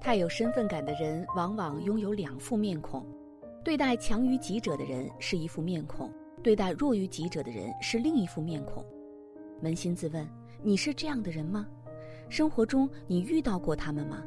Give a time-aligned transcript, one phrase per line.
[0.00, 3.04] 太有身份感的人，往往拥有两副面孔：
[3.64, 6.08] 对待强于己者的人是一副面孔，
[6.42, 8.84] 对待弱于己者的人是另一副面孔。
[9.60, 10.26] 扪心自问，
[10.62, 11.66] 你是这样的人吗？
[12.28, 14.22] 生活中你遇到过他们吗？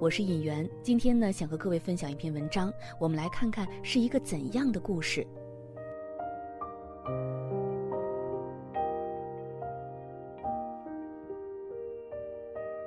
[0.00, 5.26] 我是尹媛，今天呢，想和各位分享一篇文章，我们来看看是一个怎样的故事。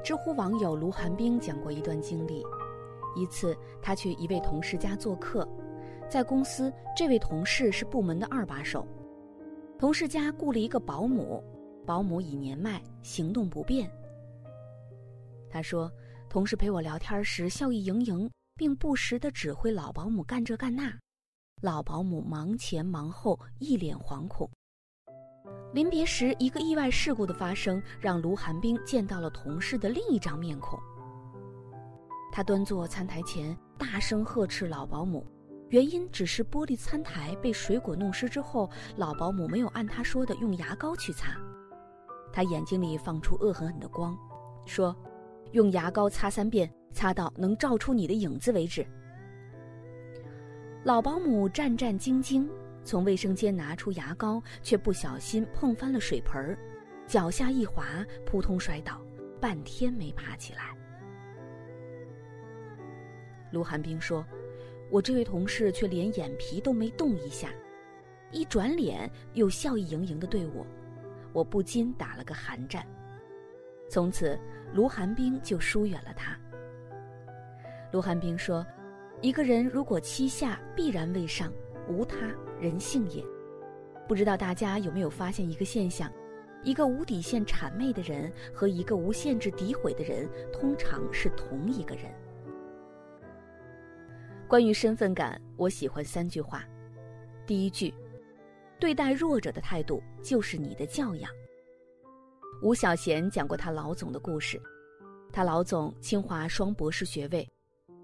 [0.04, 2.44] 知乎网友卢寒冰讲过一段经历：
[3.16, 5.48] 一次，他去一位同事家做客，
[6.10, 8.88] 在公司，这位同事是部门的二把手。
[9.78, 11.44] 同事家雇了一个保姆，
[11.86, 13.88] 保姆已年迈，行动不便。
[15.48, 15.92] 他说，
[16.34, 20.92] 同事陪我聊天时笑意盈盈，并不时地指挥老保姆干这干那，
[21.62, 24.50] 老保姆忙前忙后，一脸惶恐。
[25.74, 30.80] 临别时，一个意外事故的发生，让卢寒冰见到了同事的另一张面孔。
[32.32, 35.24] 他端坐餐台前，大声呵斥老保姆，
[35.70, 41.38] 原因只是玻璃餐台被水果弄湿之后，老保姆没有按他说的用牙膏去擦。
[42.32, 44.18] 他眼睛里放出恶狠狠的光，
[44.66, 44.96] 说
[45.54, 48.86] ：“用牙膏擦三遍，擦到能照出你的影子为止。”
[50.84, 52.48] 老保姆战战兢兢。
[52.86, 56.58] 从卫生间拿出牙膏，却不小心碰翻了水盆儿，
[57.08, 59.02] 脚下一滑，扑通摔倒，
[59.40, 60.76] 半天没爬起来。
[63.54, 64.26] 卢寒冰说
[64.92, 67.52] ：“我这位同事却连眼皮都没动一下，
[68.32, 70.68] 一转脸又笑意盈盈的对我，
[71.32, 72.86] 我不禁打了个寒战。
[73.94, 74.36] 从此，
[74.74, 76.36] 卢寒冰就疏远了他。”
[77.94, 78.66] 卢寒冰说
[79.22, 81.54] ：“一个人如果欺下，必然为上。”
[81.88, 82.16] 无他，
[82.60, 83.24] 人性也。
[84.08, 86.12] 不知道大家有没有发现一个现象：
[86.64, 92.06] 一个无底线谄媚的人和一个无限制诋毁的人，通常是同一个人。
[94.48, 96.64] 关于身份感，我喜欢三句话。
[97.46, 97.94] 第一句：
[98.80, 101.30] 对待弱者的态度就是你的教养。
[102.62, 104.62] 吴小贤讲过他老总的故事，
[105.32, 107.50] 他老总清华双博士学位，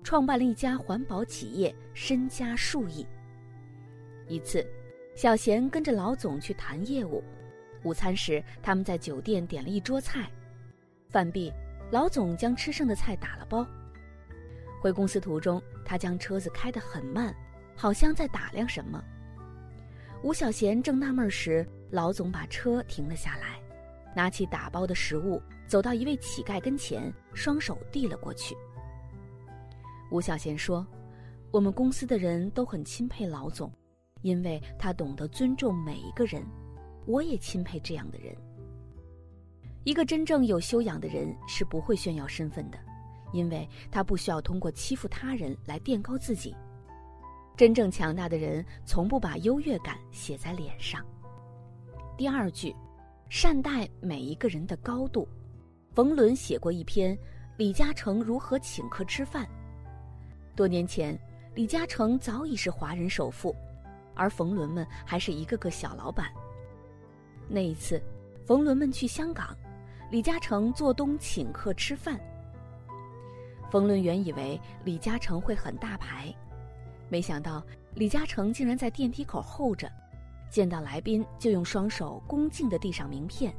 [0.03, 3.05] 创办了一家环保企业，身家数亿。
[4.27, 4.65] 一次，
[5.15, 7.23] 小贤跟着老总去谈业务。
[7.83, 10.29] 午餐时，他们在酒店点了一桌菜。
[11.07, 11.51] 饭毕，
[11.91, 13.65] 老总将吃剩的菜打了包。
[14.81, 17.33] 回公司途中，他将车子开得很慢，
[17.75, 19.01] 好像在打量什么。
[20.21, 23.58] 吴小贤正纳闷时，老总把车停了下来，
[24.15, 28.55] 拿起打包的食物，走到一位乞丐跟前，双手递了过去。
[30.11, 30.85] 吴小贤说
[31.51, 33.71] ：“我们公司的人都很钦佩老总。”
[34.21, 36.45] 因为他懂得尊重每一个人，
[37.05, 38.35] 我也钦佩这样的人。
[39.85, 42.77] 一个真正有修养的人是不会炫耀身份的，
[43.31, 46.53] 因为他不需要通过欺负他人来垫高自己。
[47.55, 51.01] 真正强大的人从不把优越感写在脸上。
[52.17, 52.75] 第二句，
[53.29, 55.27] 善待每一个人的高度。
[55.93, 57.15] 冯仑写过一篇
[57.57, 59.45] 《李嘉诚如何请客吃饭》。
[60.55, 61.17] 多年前，
[61.53, 63.55] 李嘉诚早已是华人首富。
[64.15, 66.29] 而冯仑们还是一个个小老板。
[67.47, 68.01] 那一次，
[68.45, 69.55] 冯仑们去香港，
[70.11, 72.19] 李嘉诚做东请客吃饭。
[73.71, 76.35] 冯仑原以为李嘉诚会很大牌，
[77.07, 77.63] 没想到
[77.93, 79.89] 李嘉诚竟然在电梯口候着，
[80.49, 83.53] 见到来宾就用双手恭敬地递上名片。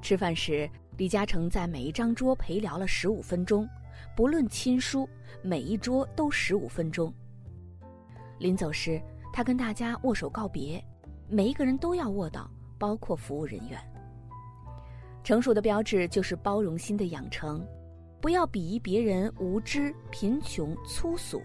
[0.00, 3.68] 吃饭时，李嘉诚在每一张桌陪聊了十五分钟，
[4.16, 5.08] 不论亲疏，
[5.42, 7.12] 每一桌都十五分钟。
[8.38, 9.00] 临走时，
[9.32, 10.82] 他跟大家握手告别，
[11.28, 13.78] 每一个人都要握到，包括服务人员。
[15.22, 17.64] 成熟的标志就是包容心的养成，
[18.20, 21.40] 不要鄙夷别人无知、贫穷、粗俗，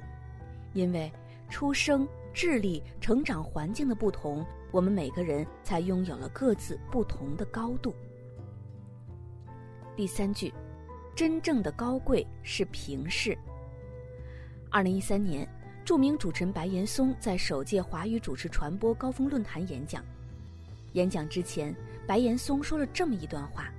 [0.74, 1.12] 因为
[1.48, 7.96] 出生、智力、成长环境的不同，我们每个人才拥有了各自不同的高度。
[9.96, 10.54] 第三句，
[11.16, 13.36] 真正的高贵是平视。
[14.70, 15.50] 二零一三年。
[15.84, 20.04] 著名主持人白岩松在首届华语主持传播高峰论坛演讲。
[20.94, 21.74] 演讲之前，
[22.06, 23.72] 白岩松说了这么一段话：“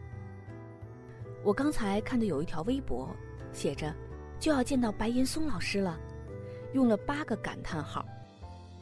[1.45, 3.15] 我刚才看到有一条微博，
[3.53, 3.95] 写着
[4.41, 6.01] ‘就要见到白岩松老师了’，
[6.73, 8.05] 用了八个感叹号。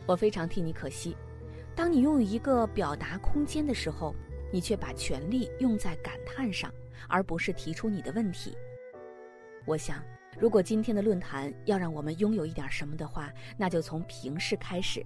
[0.06, 1.17] 我非常替你可惜。
[1.75, 4.14] 当你拥有一个表达空间的时候，
[4.53, 6.73] 你却把全力用在感叹上，
[7.08, 8.56] 而不是提出你的问题。
[9.67, 10.03] 我想。”
[10.38, 15.03] 如果今天的论坛要让我们拥有一点什么的话，那就从平视开始。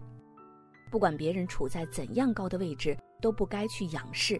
[0.91, 4.37] 不管别人处在怎样高的位置，都不该去仰视；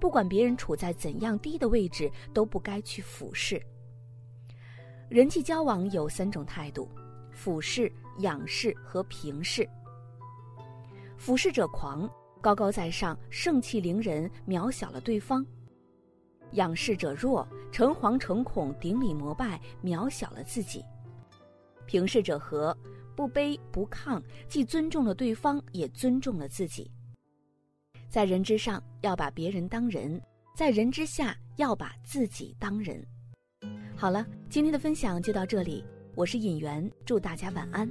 [0.00, 3.62] 不管别人处在怎样低的位置，都不该去俯视。
[5.08, 6.90] 人际交往有三种态度：
[7.30, 9.64] 俯视、仰视和平视。
[11.24, 12.06] 俯视者狂，
[12.42, 15.42] 高高在上，盛气凌人，渺小了对方；
[16.52, 20.82] 仰视者弱，诚惶诚恐，顶礼膜拜，渺小了自己；
[21.86, 22.76] 平视者和。
[23.16, 26.90] 不卑不亢，既尊重了对方，也尊重了自己。
[28.10, 30.20] 在人之上，要把别人当人；
[30.54, 33.02] 在人之下，要把自己当人。
[33.96, 35.82] 好了，今天的分享就到这里，
[36.14, 37.90] 我是尹媛，祝大家晚安。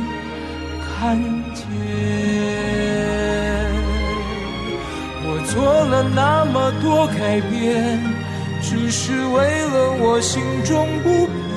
[1.01, 1.17] 看
[1.55, 1.65] 见。
[5.25, 7.99] 我做了那么多改变，
[8.61, 11.50] 只是为了我心中不变。